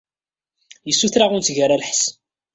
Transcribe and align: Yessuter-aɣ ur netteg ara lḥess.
Yessuter-aɣ 0.87 1.31
ur 1.33 1.39
netteg 1.41 1.57
ara 1.63 1.79
lḥess. 1.81 2.03